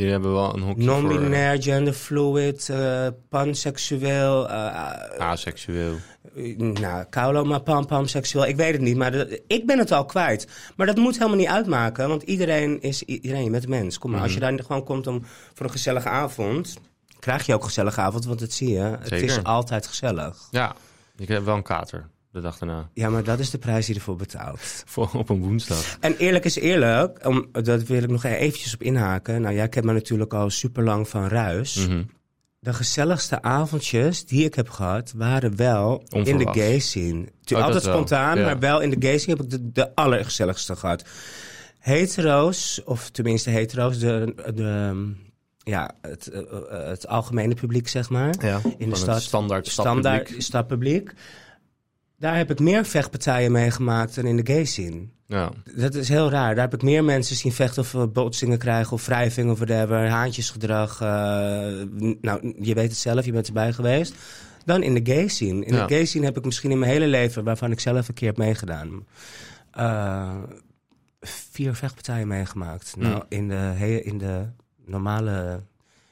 [0.00, 0.84] Jullie hebben wel een hokje.
[0.84, 5.94] Non-binair, genderfluid, eh panseksueel, eh, eh, aseksueel.
[6.36, 8.46] eh, nou, kaulo, maar pam, pam, seksueel.
[8.46, 10.46] Ik weet het niet, maar dat- ik ben het al kwijt.
[10.76, 13.54] Maar dat moet helemaal niet uitmaken, want iedereen is iedereen.
[13.54, 13.98] Een mens.
[13.98, 14.56] Kom maar, als je Mhm.
[14.56, 15.22] daar gewoon komt om,
[15.54, 16.76] voor een gezellige avond,
[17.18, 18.96] krijg je ook een gezellige avond, want dat zie je.
[19.00, 20.36] Het is altijd gezellig.
[20.50, 20.74] Ja.
[21.16, 22.90] Ik heb wel een kater de dag daarna.
[22.94, 24.60] Ja, maar dat is de prijs die je ervoor betaalt.
[24.86, 25.96] Voor, op een woensdag.
[26.00, 29.40] En eerlijk is eerlijk, om, dat wil ik nog eventjes op inhaken.
[29.42, 31.86] Nou, jij kent me natuurlijk al super lang van Ruis.
[31.86, 32.02] Mhm.
[32.58, 37.26] De gezelligste avondjes die ik heb gehad, waren wel in de gay scene.
[37.54, 38.44] Oh, Altijd spontaan, ja.
[38.44, 41.04] maar wel in de gay scene heb ik de, de allergezelligste gehad.
[41.78, 45.12] Hetero's, of tenminste hetero's, de, de,
[45.56, 48.34] ja, het, eh, eh, het algemene publiek, zeg maar.
[48.40, 48.60] Ja.
[48.78, 49.22] In de stad.
[49.22, 51.12] Standaard Standaard stadpubliek.
[52.20, 55.08] Daar heb ik meer vechtpartijen meegemaakt dan in de gay scene.
[55.26, 55.50] Ja.
[55.76, 56.54] Dat is heel raar.
[56.54, 60.08] Daar heb ik meer mensen zien vechten of eh, botsingen krijgen of wrijving of whatever,
[60.08, 61.00] haantjesgedrag.
[61.00, 61.08] eh,
[62.20, 64.14] nou, je weet het zelf, je bent erbij geweest.
[64.64, 65.64] Dan in de gay scene.
[65.64, 65.86] In Ja.
[65.86, 68.28] de gay scene heb ik misschien in mijn hele leven, waarvan ik zelf een keer
[68.28, 69.06] heb meegedaan,
[69.70, 70.34] eh,
[71.20, 72.94] vier vechtpartijen meegemaakt.
[72.98, 74.44] Nou, in de, in de
[74.86, 75.60] normale,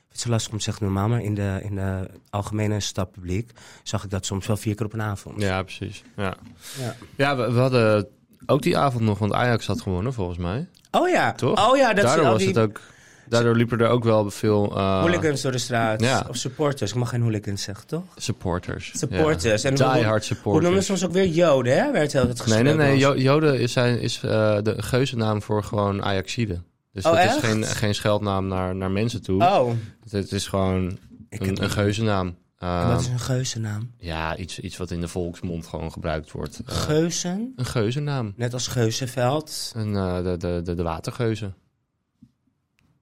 [0.08, 3.50] het is zo lastig om te zeggen normaal, maar in de, in de algemene stadpubliek
[3.82, 5.40] zag ik dat soms wel vier keer op een avond.
[5.40, 6.02] ja, precies.
[6.16, 6.34] Ja,
[6.80, 6.94] Ja.
[7.16, 8.06] ja we, we hadden
[8.46, 10.66] ook die avond nog, want Ajax had gewonnen volgens mij.
[10.90, 11.68] Oh ja, Toch?
[11.70, 12.80] Oh ja, dat daardoor, was die het ook,
[13.28, 16.00] daardoor liepen er ook wel veel eh, hooligans door de straat.
[16.00, 16.26] ja.
[16.28, 16.90] Of supporters.
[16.90, 18.02] Ik mag geen hooligans zeggen, toch?
[18.16, 18.92] supporters.
[18.98, 19.62] Supporters.
[19.62, 19.68] Ja.
[19.68, 20.64] En Die hoe- hard Hoe supporters.
[20.64, 21.92] noemen ze ons ook weer Joden, hè?
[21.92, 22.98] Werd heel het Nee, nee, nee.
[22.98, 26.60] Jo- Joden is, zijn, is eh, de geuzennaam voor gewoon Ajaxide.
[27.02, 27.42] Dus Oh, het echt?
[27.42, 29.42] is geen, geen scheldnaam naar, naar mensen toe.
[29.42, 29.70] Oh,
[30.02, 32.26] Het, het is gewoon ik heb een, een geuzennaam.
[32.58, 33.90] En Uh, Wat is een geuzennaam?
[33.98, 36.60] ja, iets, iets wat in de volksmond gewoon gebruikt wordt.
[36.68, 37.52] Uh, Geuzen?
[37.56, 38.32] een geuzennaam.
[38.36, 39.72] Net als Geuzenveld.
[39.76, 41.54] Een, uh, de, de, de, de watergeuzen.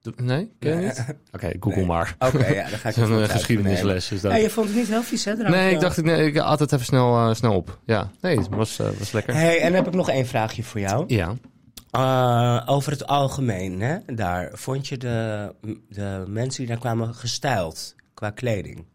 [0.01, 0.51] De- nee?
[0.59, 0.93] Ken je?
[1.31, 1.85] Oké, google Nee.
[1.85, 2.15] maar.
[2.19, 4.31] Oké, ja, dan ga ik het het geschiedenisles is dat.
[4.31, 5.33] Ja, je vond het niet heel vies, hè?
[5.35, 7.79] nee, ik dacht, nee, ik had het even snel, uh, snel op.
[7.85, 9.33] Ja, nee, het was, was lekker.
[9.33, 11.03] Hey, en dan heb ik nog één vraagje voor jou.
[11.07, 11.35] Ja.
[11.91, 13.97] Uh, over het algemeen, hè?
[14.15, 15.53] Daar vond je de,
[15.89, 18.85] de mensen die daar kwamen gestyled qua kleding?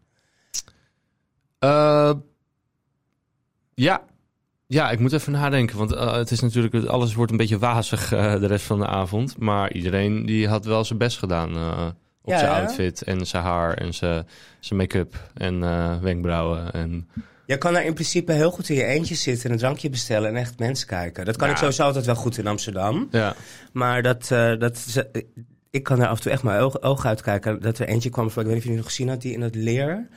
[1.59, 2.13] Uh,
[3.73, 4.03] ja.
[4.67, 5.77] Ja, ik moet even nadenken.
[5.77, 9.37] Want uh, het is natuurlijk, alles wordt een beetje wazig de rest van de avond.
[9.37, 11.49] Maar iedereen die had wel zijn best gedaan
[12.21, 14.27] op Ja, zijn outfit en zijn haar en zijn,
[14.59, 15.59] zijn make-up en
[16.01, 16.73] wenkbrauwen.
[16.73, 17.09] En...
[17.45, 20.29] Je kan daar in principe heel goed in je eentje zitten en een drankje bestellen
[20.29, 21.25] en echt mensen kijken.
[21.25, 21.53] Dat kan Ja.
[21.53, 23.07] ik sowieso altijd wel goed in Amsterdam.
[23.11, 23.35] Ja.
[23.71, 25.05] Maar dat, uh, dat,
[25.69, 27.61] ik kan daar af en toe echt mijn ogen, ogen uitkijken.
[27.61, 29.41] Dat er eentje kwam, ik weet niet of je die nog gezien had, die in
[29.41, 30.07] het leer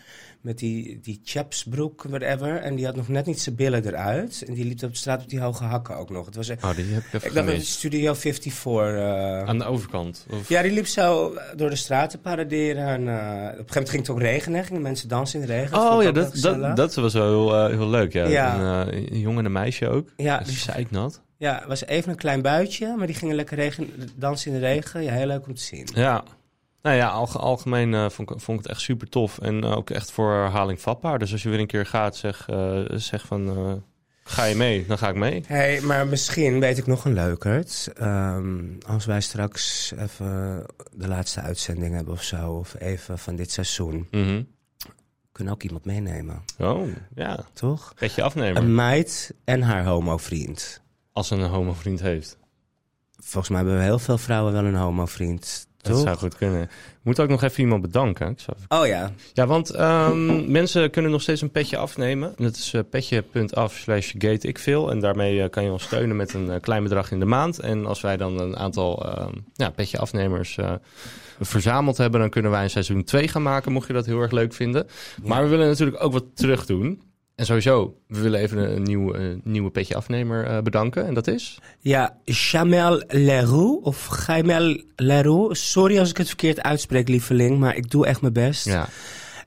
[0.47, 2.57] met die, die chapsbroek, whatever.
[2.57, 4.45] En die had nog net niet zijn billen eruit.
[4.47, 6.27] En die liep op de straat op die hoge hakken ook nog.
[6.27, 7.67] Het was, Oh, die heb ik even ik dacht.
[7.67, 8.65] Studio 54.
[8.67, 9.43] Uh...
[9.43, 10.27] Aan de overkant?
[10.31, 10.49] Of...
[10.49, 12.87] Ja, die liep zo door de straten paraderen.
[12.87, 14.65] En, uh, op een gegeven moment ging het ook regenen.
[14.65, 15.79] Gingen mensen dansen in de regen.
[15.79, 18.13] Oh ja, dat, dat, dat was wel heel, uh, heel leuk.
[18.13, 18.27] Ja.
[18.27, 18.87] Ja.
[18.87, 20.09] Een, een jongen en een meisje ook.
[20.17, 20.69] Ja, Dus.
[21.39, 24.67] Ja, het was even een klein buitje, maar die gingen lekker regen, dansen in de
[24.67, 25.03] regen.
[25.03, 25.89] Ja, heel leuk om te zien.
[25.95, 26.25] Ja.
[26.87, 29.38] Nou ja, alge- algemeen uh, vond, ik, vond ik het echt super tof.
[29.38, 31.18] En uh, ook echt voor herhaling vatbaar.
[31.18, 33.83] Dus als je weer een keer gaat, zeg, uh, zeg van...
[34.25, 34.87] ga je mee?
[34.87, 35.44] Dan ga ik mee.
[35.46, 37.90] hey, maar misschien weet ik nog een leukert.
[38.03, 43.51] Um, als wij straks even de laatste uitzending hebben of zo, of even van dit
[43.51, 44.49] seizoen, mm -hmm.
[45.33, 46.42] kunnen ook iemand meenemen.
[46.59, 47.44] Oh, ja.
[47.53, 47.94] Toch?
[47.94, 48.62] Petje afnemen.
[48.62, 50.83] Een meid en haar homo-vriend.
[51.12, 52.38] Als ze een homo-vriend heeft.
[53.18, 55.66] Volgens mij hebben we heel veel vrouwen wel een homo-vriend.
[55.88, 56.70] Dat zou goed kunnen.
[57.03, 58.31] Moet ook nog even iemand bedanken.
[58.31, 58.81] Ik zou even...
[58.81, 59.11] Oh ja.
[59.33, 62.35] Ja, want um, mensen kunnen nog steeds een petje afnemen.
[62.37, 64.90] Dat is uh, petje.af slash gateikveel.
[64.90, 67.59] En daarmee uh, kan je ons steunen met een uh, klein bedrag in de maand.
[67.59, 69.07] En als wij dan een aantal
[69.55, 70.59] ja, petje afnemers
[71.40, 72.20] verzameld hebben...
[72.20, 74.87] dan kunnen wij een seizoen 2 gaan maken, mocht je dat heel erg leuk vinden.
[75.22, 77.03] Maar we willen natuurlijk ook wat terug doen.
[77.37, 81.07] En sowieso, we willen even een, nieuwe, een nieuwe petje afnemer uh, bedanken.
[81.07, 81.59] En dat is?
[81.81, 85.70] Ja, Jamel Leroux of Jaimel Leroux.
[85.70, 88.64] Sorry als ik het verkeerd uitspreek, lieveling, maar ik doe echt mijn best.
[88.64, 88.88] Ja.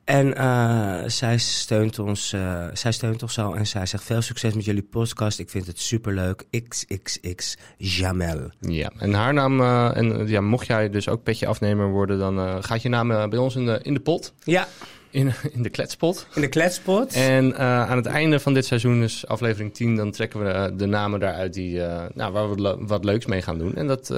[0.03, 4.53] En uh, zij, steunt ons, uh, zij steunt ons al en zij zegt veel succes
[4.53, 5.39] met jullie podcast.
[5.39, 6.43] Ik vind het superleuk.
[6.67, 8.49] XXX Jamel.
[8.59, 12.63] Ja, en haar naam, uh, en ja, mocht jij dus ook petje afnemer worden, dan
[12.63, 14.33] gaat je naam bij ons in de, in de pot.
[14.43, 14.67] Ja.
[15.09, 16.27] In, in de kletspot.
[16.35, 17.13] In de kletspot.
[17.13, 20.77] En uh, aan het einde van dit seizoen, dus aflevering 10, dan trekken we uh,
[20.77, 23.75] de namen daaruit die, uh, nou, waar we wat leuks mee gaan doen.
[23.75, 24.13] En dat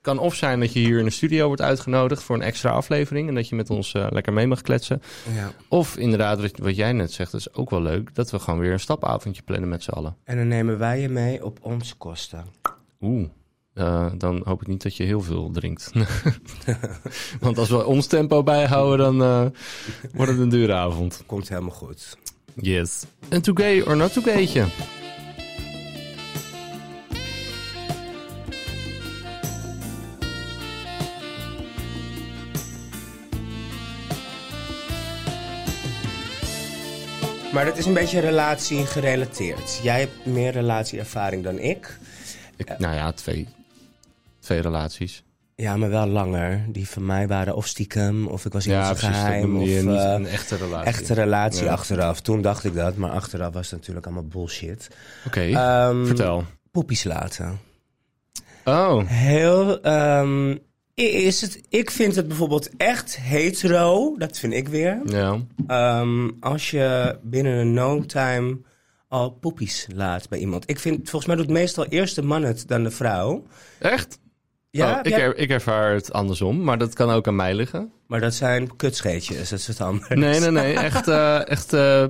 [0.00, 3.28] kan of zijn dat je hier in de studio wordt uitgenodigd voor een extra aflevering
[3.28, 5.02] en dat je met ons lekker mee mag kletsen.
[5.34, 5.52] Ja.
[5.68, 8.60] Of inderdaad, wat, wat jij net zegt, dat is ook wel leuk, dat we gewoon
[8.60, 10.16] weer een stapavondje plannen met z'n allen.
[10.24, 12.44] En dan nemen wij je mee op onze kosten.
[13.00, 13.28] Oeh.
[13.74, 15.92] Uh, dan hoop ik niet dat je heel veel drinkt.
[17.40, 19.50] Want als we ons tempo bijhouden, dan uh,
[20.14, 21.22] wordt het een dure avond.
[21.26, 22.16] Komt helemaal goed.
[22.54, 23.04] Yes.
[23.28, 24.66] Een to gay or not to gaytje?
[37.52, 39.80] Maar dat is een beetje relatie gerelateerd.
[39.82, 41.98] Jij hebt meer relatieervaring dan ik.
[42.56, 43.48] ik nou ja, twee,
[44.50, 45.22] twee relaties.
[45.56, 46.64] Ja, maar wel langer.
[46.68, 49.56] Die van mij waren of stiekem, of ik was in ja, precies, geheim.
[49.56, 50.86] Of uh, een echte relatie.
[50.86, 51.72] Echte relatie Ja.
[51.72, 52.20] achteraf.
[52.20, 54.88] Toen dacht ik dat, maar achteraf was het natuurlijk allemaal bullshit.
[55.26, 56.44] Oké, Ehm, vertel.
[56.70, 57.58] Poepies laten.
[58.64, 59.80] Oh, Heel.
[59.82, 60.56] ehm,
[60.94, 64.14] is het, ik vind het bijvoorbeeld echt hetero.
[64.18, 65.00] Dat vind ik weer.
[65.04, 65.38] ja.
[65.66, 68.58] Ehm, als je binnen een no time
[69.08, 70.70] al poepies laat bij iemand.
[70.70, 73.42] Ik vind, volgens mij doet meestal eerst de man het dan de vrouw.
[73.78, 74.18] Echt?
[74.72, 77.92] Ja, Oh, ik, er, ik ervaar het andersom, maar dat kan ook aan mij liggen.
[78.06, 80.16] maar dat zijn kutscheetjes, dat is het andere.
[80.16, 80.74] Nee, nee, nee.
[80.88, 82.04] Echt, eh, echt eh,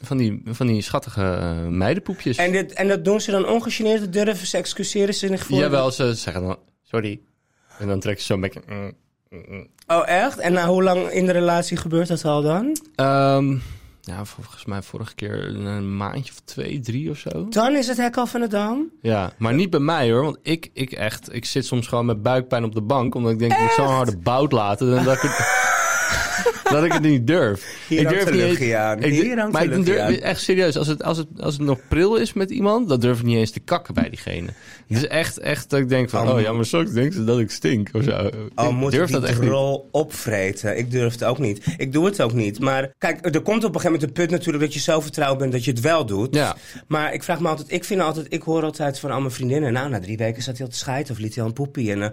[0.00, 2.36] van, die, van die schattige eh, meidenpoepjes.
[2.36, 5.58] En, dit, en dat doen ze dan ongegeneerd, durven ze, excuseren ze zich voor.
[5.58, 7.20] Jawel, ze zeggen dan, sorry.
[7.78, 8.62] En dan trek je zo'n beetje...
[8.66, 8.92] mm,
[9.30, 9.66] mm, mm.
[9.86, 10.38] Oh, echt?
[10.38, 12.76] En na hoe lang in de relatie gebeurt dat al dan?
[12.94, 13.56] Ehm,
[14.10, 17.48] ja, volgens mij vorige keer een maandje of twee, drie of zo.
[17.48, 18.90] Dan is het hek al van de dam?
[19.02, 20.22] Ja, maar niet bij mij hoor.
[20.22, 23.14] Want ik, ik echt, ik zit soms gewoon met buikpijn op de bank.
[23.14, 24.90] Omdat ik denk, ik moet zo'n harde bout laten.
[24.90, 25.59] Dan dat ik
[26.70, 27.66] dat ik het niet durf.
[27.88, 29.02] Hier ik durf niet eens- aan.
[29.02, 30.14] ik Hier maar ik durf, aan.
[30.14, 33.18] echt serieus, als het, als, het, als het nog pril is met iemand, dan durf
[33.18, 34.46] ik niet eens te kakken bij diegene.
[34.86, 37.24] Het is echt, echt dat ik denk van, Oh, oh ja, maar straks denken ze
[37.24, 38.30] dat ik stink of zo.
[38.54, 40.78] Oh, ik moet durf ik die dat drol opvreten?
[40.78, 41.64] Ik durf het ook niet.
[41.76, 42.60] Ik doe het ook niet.
[42.60, 45.38] Maar kijk, er komt op een gegeven moment een punt natuurlijk dat je zo vertrouwd
[45.38, 46.34] bent dat je het wel doet.
[46.34, 46.56] Ja.
[46.86, 49.72] Maar ik vraag me altijd, ik vind altijd, ik hoor altijd van al mijn vriendinnen,
[49.72, 51.90] nou, na drie weken zat hij al te scheiden of liet hij al een poepie
[51.90, 52.02] en...
[52.02, 52.08] eh,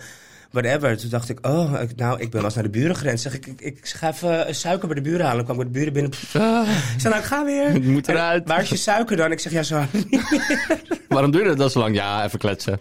[0.51, 0.97] Whatever.
[0.97, 3.19] Toen dacht ik, oh, ik, nou, ik ben wel eens naar de buren gerend.
[3.19, 5.45] Zeg ik, ik, ik ga even suiker bij de buren halen.
[5.45, 6.11] Dan kwam ik bij de buren binnen.
[6.33, 7.69] Ah, Ik zei, nou, ik ga weer.
[7.71, 8.47] Het moet En eruit.
[8.47, 9.31] waar is je suiker dan?
[9.31, 9.83] Ik zeg, ja, zo.
[11.07, 11.95] waarom duurde dat zo lang?
[11.95, 12.77] Ja, even kletsen.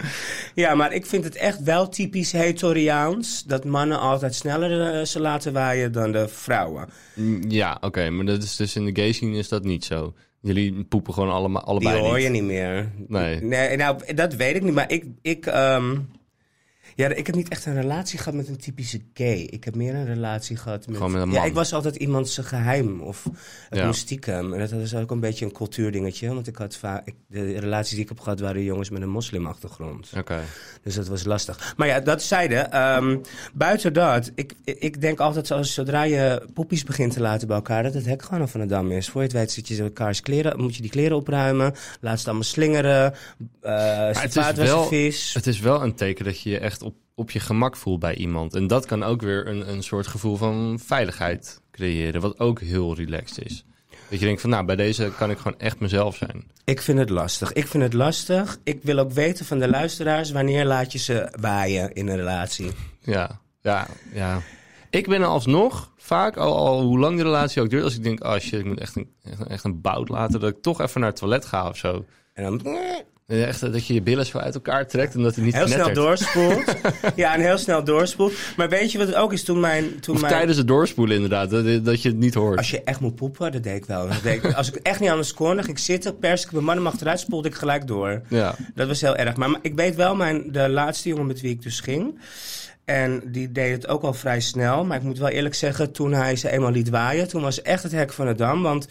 [0.54, 3.44] Ja, maar ik vind het echt wel typisch Hetoriaans...
[3.44, 6.88] dat mannen altijd sneller eh, ze laten waaien dan de vrouwen.
[7.14, 10.14] Mm, Ja, oké, maar dat is dus in de gay scene is dat niet zo.
[10.40, 12.22] Jullie poepen gewoon allemaal, Die allebei hoor niet.
[12.24, 12.90] je niet meer.
[13.08, 13.42] Nee.
[13.42, 14.74] Nee, nou, dat weet ik niet.
[14.74, 15.04] Maar ik...
[15.22, 15.96] ik ehm,
[16.96, 19.38] ja, ik heb niet echt een relatie gehad met een typische gay.
[19.38, 20.96] Ik heb meer een relatie gehad met...
[20.96, 21.46] Gewoon met een Ja, man.
[21.46, 23.24] ik was altijd iemand zijn geheim of
[23.68, 23.92] het Ja.
[23.92, 24.52] stiekem.
[24.52, 26.28] En dat is ook een beetje een cultuurdingetje.
[26.34, 27.08] Want ik had vaak...
[27.28, 30.10] de relaties die ik heb gehad waren jongens met een moslimachtergrond.
[30.16, 30.40] Oké.
[30.82, 31.74] Dus dat was lastig.
[31.76, 32.54] Maar ja, dat zeide.
[32.56, 33.16] ehm
[33.54, 37.82] buiten dat, ik, ik denk altijd zoals zodra je poepies begint te laten bij elkaar,
[37.82, 39.08] dat het hek gewoon van de dam is.
[39.08, 42.24] Voor je het weet zit je elkaars kleren, moet je die kleren opruimen, laat ze
[42.26, 43.14] allemaal slingeren,
[43.62, 44.90] uh, het is wel-.
[45.32, 46.82] Het is wel een teken dat je je echt
[47.16, 48.54] op, je gemak voelt bij iemand.
[48.54, 52.94] En dat kan ook weer een, een soort gevoel van veiligheid creëren, wat ook heel
[52.94, 53.64] relaxed is.
[54.10, 56.44] Dat je denkt van, nou, bij deze kan ik gewoon echt mezelf zijn.
[56.64, 57.52] Ik vind het lastig.
[57.52, 58.58] Ik vind het lastig.
[58.64, 62.70] Ik wil ook weten van de luisteraars, wanneer laat je ze waaien in een relatie?
[63.00, 64.40] Ja, ja, ja.
[64.90, 68.24] Ik ben alsnog vaak, al, al hoe lang de relatie ook duurt, als ik denk,
[68.24, 70.80] oh shit, ik moet echt een, echt, een- echt een bout laten, dat ik toch
[70.80, 72.04] even naar het toilet ga of zo.
[72.32, 72.76] En dan
[73.26, 75.92] Echt dat je je billen zo uit elkaar trekt en dat het niet heel snel
[75.92, 76.74] doorspoelt.
[77.16, 78.32] ja, en heel snel doorspoelt.
[78.56, 79.42] Maar weet je wat het ook is?
[79.44, 80.00] Toen mijn...
[80.00, 80.32] Toen Of mijn...
[80.32, 82.58] tijdens het doorspoelen inderdaad, dat, dat je het niet hoort.
[82.58, 84.08] Als je echt moet poepen, dat deed ik wel.
[84.08, 86.52] Dat deed ik- als ik echt niet anders kon, dan ging ik zitten, pers ik
[86.52, 88.22] mijn man hem achteruit, spoelde ik gelijk door.
[88.28, 89.36] Ja, Dat was heel erg.
[89.36, 92.18] Maar, maar ik weet wel, mijn, de laatste jongen met wie ik dus ging...
[92.84, 94.84] En die deed het ook al vrij snel.
[94.84, 97.28] Maar ik moet wel eerlijk zeggen, toen hij ze eenmaal liet waaien...
[97.28, 98.62] toen was echt het hek van de dam.
[98.62, 98.88] Want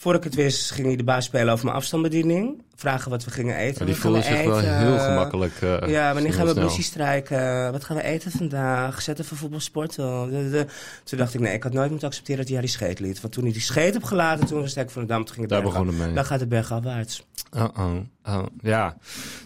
[0.00, 2.62] voor ik het wist, ging hij de baas spelen over mijn afstandsbediening.
[2.74, 3.76] Vragen wat we gingen eten.
[3.78, 5.52] maar die we voelde zich wel heel gemakkelijk.
[5.62, 6.64] eh, Ja, wanneer gaan we snel.
[6.66, 7.72] busjes strijken?
[7.72, 9.02] Wat gaan we eten vandaag?
[9.02, 10.30] Zet even voetbal sporten.
[10.30, 10.66] De- de-
[11.04, 13.20] Toen dacht ik, nee, ik had nooit moeten accepteren dat hij haar die scheet liet.
[13.20, 15.24] Want toen hij die scheet heb gelaten, toen was hek van de dam.
[15.24, 16.12] Toen ging het Daar begon het mee.
[16.12, 17.26] Dan gaat het bergafwaarts.
[17.56, 18.96] Oh, oh, oh, ja.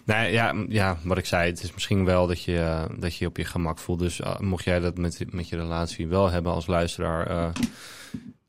[0.05, 3.25] Nee, ja, ja, wat ik zei, het is misschien wel dat je eh, dat je
[3.25, 3.99] op je gemak voelt.
[3.99, 7.51] Dus eh, mocht jij dat met, met je relatie wel hebben als luisteraar,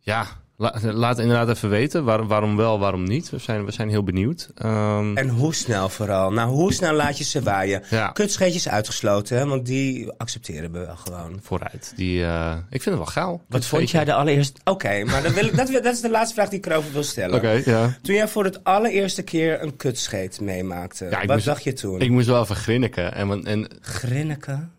[0.00, 3.30] ja, la- laat inderdaad even weten waar- waarom wel, waarom niet.
[3.30, 4.50] We zijn, we zijn heel benieuwd.
[4.54, 6.32] Ehm, En hoe snel vooral?
[6.32, 7.82] Nou, hoe snel laat je ze waaien?
[7.90, 9.46] ja, Kutscheetjes uitgesloten, hè?
[9.46, 11.38] want die accepteren we wel gewoon.
[11.42, 11.92] vooruit.
[11.96, 13.42] Die, eh, ik vind het wel gaal.
[13.48, 14.60] Wat vond jij de allereerste...
[14.64, 17.02] Oké, maar dan wil ik, dat, dat is de laatste vraag die ik erover wil
[17.02, 17.36] stellen.
[17.36, 17.96] Oké, ja.
[18.02, 22.00] Toen jij voor het allereerste keer een kutscheet meemaakte, Ja, wat moest- dacht je toen?
[22.00, 23.14] Ik moest wel even grinniken.
[23.14, 24.70] En, en Grinniken?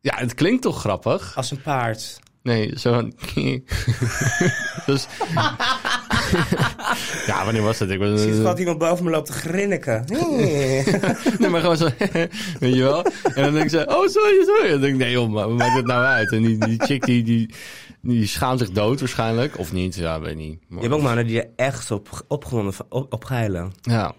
[0.00, 1.36] ja, het klinkt toch grappig?
[1.36, 2.20] Als een paard.
[2.44, 3.08] Nee, zo.
[4.86, 5.06] dus.
[7.26, 7.90] ja, wanneer was het?
[7.90, 10.04] Ik was, Ik zie het gewoon iemand boven me loopt te grinniken.
[11.38, 11.88] Nee, maar gewoon zo,
[12.60, 13.04] weet je wel?
[13.34, 14.64] En dan denk ik zo, oh, sorry, sorry.
[14.64, 16.32] En dan denk ik, nee joh, maar wat maakt het nou uit?
[16.32, 17.54] En die, die chick, die, die,
[18.00, 19.58] die schaamt zich dood waarschijnlijk.
[19.58, 20.58] Of niet, ja, weet niet.
[20.68, 23.32] Maar- Je hebt ook mannen die er echt op, opgewonden, van- op.
[23.82, 24.14] Ja.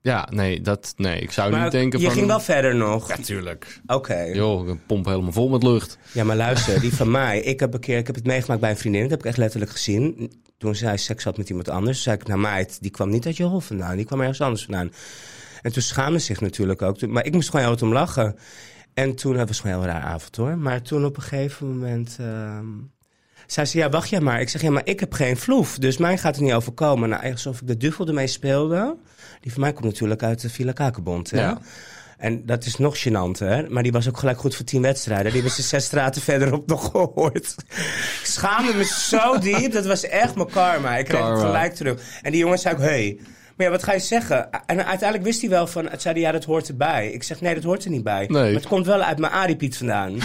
[0.00, 2.14] Ja, nee, dat, nee, ik zou Maar niet denken je van...
[2.14, 3.08] ging wel verder nog.
[3.08, 3.80] Ja, tuurlijk.
[3.86, 4.20] Oké.
[4.20, 5.98] Joh, ik pomp helemaal vol met lucht.
[6.12, 7.40] Ja, maar luister, die van mij.
[7.40, 9.02] Ik heb een keer, ik heb het meegemaakt bij een vriendin.
[9.02, 10.32] Dat heb ik echt letterlijk gezien.
[10.58, 13.36] Toen zij seks had met iemand anders, zei ik, nou meid, die kwam niet uit
[13.36, 13.96] je hof vandaan.
[13.96, 14.92] Die kwam ergens anders vandaan.
[15.62, 17.06] En toen schaamde ze zich natuurlijk ook.
[17.06, 18.36] Maar ik moest gewoon heel hard om lachen.
[18.94, 20.58] En toen, dat was gewoon een heel raar avond hoor.
[20.58, 22.16] Maar toen op een gegeven moment...
[22.20, 22.66] ehm,
[23.46, 24.40] zei ze, ja, wacht jij maar.
[24.40, 25.78] Ik zeg, ja, maar ik heb geen vloef.
[25.78, 27.08] Dus mij gaat er niet overkomen.
[27.08, 28.96] Nou, alsof ik de duvel ermee speelde.
[29.40, 31.30] Die van mij komt natuurlijk uit de Villa Kakenbond.
[31.30, 31.40] Hè?
[31.40, 31.58] Ja.
[32.18, 33.68] En dat is nog gênant, hè?
[33.68, 35.24] Maar die was ook gelijk goed voor tien wedstrijden.
[35.24, 37.54] Die hebben ze zes straten verderop nog gehoord.
[38.20, 39.72] Ik schaamde me zo diep.
[39.72, 40.96] Dat was echt mijn karma.
[40.96, 42.00] Ik kreeg het gelijk terug.
[42.22, 43.18] En die jongen zei ook, hey.
[43.56, 44.50] Maar ja, wat ga je zeggen?
[44.66, 45.88] En uiteindelijk wist hij wel van...
[45.88, 47.10] Het zei hij, ja, dat hoort erbij.
[47.10, 48.26] Ik zeg, nee, dat hoort er niet bij.
[48.28, 48.42] Nee.
[48.42, 50.18] Maar het komt wel uit mijn Aripiet vandaan.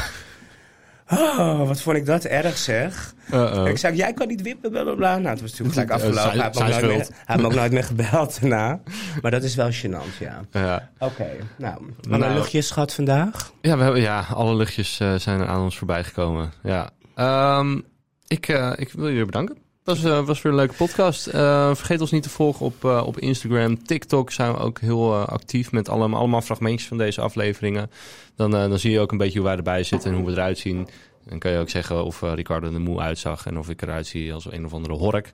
[1.20, 3.14] Oh, wat vond ik dat erg, zeg.
[3.34, 3.68] Uh-oh.
[3.68, 5.18] Ik zei, jij kan niet wippen, bla bla bla.
[5.18, 6.32] Nou, het was natuurlijk gelijk Ja, afgelopen.
[6.32, 7.08] Hij heeft me ook nooit meer- schuld.
[7.08, 8.80] hij heeft me ook nooit meer gebeld daarna.
[9.22, 10.42] Maar dat is wel gênant, ja.
[10.52, 10.90] Ja.
[11.00, 11.82] Oké, nou.
[12.10, 12.34] Wat Nou.
[12.34, 13.52] luchtjes gehad vandaag?
[13.62, 16.52] Ja, we hebben, ja, alle luchtjes eh, zijn aan ons voorbij gekomen.
[16.64, 16.90] Ja.
[17.16, 17.80] Ehm,
[18.28, 19.58] ik, eh, ik wil jullie bedanken.
[19.84, 21.28] Was, eh, was weer een leuke podcast.
[21.28, 23.84] Eh, vergeet ons niet te volgen op, eh, op Instagram.
[23.84, 27.92] TikTok zijn we ook heel actief met allemaal, allemaal fragmentjes van deze afleveringen.
[28.36, 30.58] Dan, dan zie je ook een beetje hoe wij erbij zitten en hoe we eruit
[30.58, 30.88] zien.
[31.26, 34.34] En kan je ook zeggen of Ricardo er moe uitzag en of ik eruit zie
[34.34, 35.34] als een of andere hork.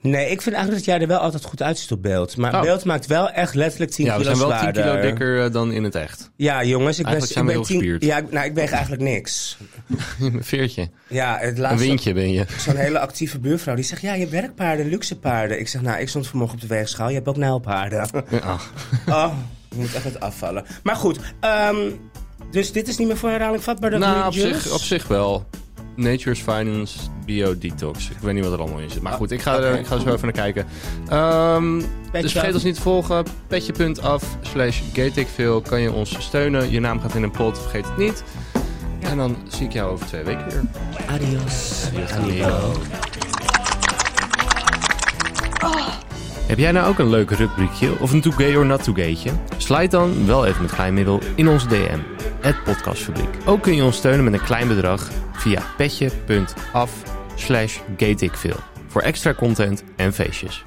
[0.00, 2.36] Nee, ik vind eigenlijk dat jij er wel altijd goed uitziet op beeld.
[2.36, 2.60] Maar Oh.
[2.60, 5.02] beeld maakt wel echt letterlijk 10 Ja, we kilo zijn wel 10 kilo zwaarder.
[5.10, 6.30] dikker eh, dan in het echt.
[6.36, 8.04] Ja, jongens, ik ben, zijn ik we ben heel 10 gespierd.
[8.04, 9.58] Ja, nou, ik weeg eigenlijk niks.
[10.20, 10.90] Een veertje.
[11.08, 11.86] Ja, het Een laatste...
[11.86, 12.44] windje ben je.
[12.58, 15.58] Zo'n hele actieve buurvrouw die zegt: Ja, je hebt werkpaarden, luxe paarden.
[15.58, 17.08] Ik zeg: Nou, ik stond vanmorgen op de weegschaal.
[17.08, 18.06] Je hebt ook nijlpaarden.
[18.30, 18.56] Ja.
[19.24, 19.32] oh,
[19.68, 20.64] je moet echt het afvallen.
[20.82, 21.76] Maar goed, ehm,
[22.50, 23.98] dus dit is niet meer voor herhaling vatbaar.
[23.98, 25.46] Nou, op zich, op zich wel.
[25.98, 28.10] Nature's Finance Bio Detox.
[28.10, 29.02] Ik weet niet wat er allemaal in zit.
[29.02, 30.66] Maar goed, ik ga, er, ik ga er zo even naar kijken.
[32.10, 32.54] Petje dus vergeet af.
[32.54, 33.24] ons niet te volgen.
[33.46, 36.70] Petje.af slash gateikveel kan je ons steunen.
[36.70, 38.24] Je naam gaat in een pot, vergeet het niet.
[39.00, 40.62] En dan zie ik jou over twee weken weer.
[41.08, 41.84] Adios.
[41.88, 42.44] Adios, amigo.
[42.44, 42.72] amigo.
[46.46, 49.30] Heb jij nou ook een leuk rubriekje of een too gay or not too gaytje?
[49.56, 51.98] Slide dan wel even met kleinmiddel in onze DM,
[52.40, 53.28] het podcastfabriek.
[53.44, 55.08] Ook kun je ons steunen met een klein bedrag
[55.38, 57.02] via petje.af
[57.34, 57.78] slash
[58.86, 60.64] voor extra content en feestjes.